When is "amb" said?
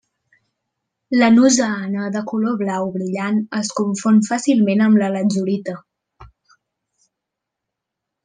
4.87-5.01